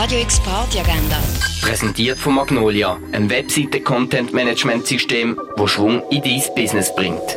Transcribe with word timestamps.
Radio 0.00 0.20
X 0.20 0.40
Party 0.40 0.78
Agenda. 0.78 1.18
Präsentiert 1.60 2.18
von 2.18 2.36
Magnolia, 2.36 2.96
einem 3.12 3.28
Webseiten-Content-Management-System, 3.28 5.38
wo 5.58 5.66
Schwung 5.66 6.02
in 6.08 6.22
dein 6.22 6.40
Business 6.56 6.96
bringt. 6.96 7.36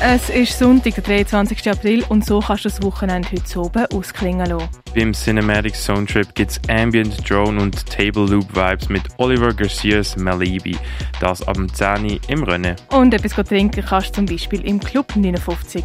Es 0.00 0.30
ist 0.30 0.58
Sonntag, 0.58 0.94
der 0.94 1.04
23. 1.04 1.68
April 1.68 2.02
und 2.08 2.24
so 2.24 2.40
kannst 2.40 2.64
du 2.64 2.70
das 2.70 2.82
Wochenende 2.82 3.28
heute 3.30 3.60
oben 3.60 3.84
ausklingen 3.92 4.46
lassen. 4.46 4.70
Beim 4.94 5.12
Cinematic 5.12 5.76
Soundtrip 5.76 6.34
gibt 6.34 6.52
es 6.52 6.60
Ambient, 6.70 7.28
Drone 7.28 7.60
und 7.60 7.84
Table 7.84 8.24
Loop 8.24 8.56
Vibes 8.56 8.88
mit 8.88 9.02
Oliver 9.18 9.52
Garcias 9.52 10.16
Malibi. 10.16 10.78
Das 11.20 11.46
ab 11.46 11.56
dem 11.56 11.70
10 11.70 12.06
Uhr 12.06 12.18
im 12.28 12.42
Rennen. 12.42 12.74
Und 12.90 13.12
etwas 13.12 13.34
trinken 13.46 13.84
kannst 13.86 14.08
du 14.08 14.12
zum 14.14 14.24
Beispiel 14.24 14.66
im 14.66 14.80
Club 14.80 15.14
59. 15.14 15.84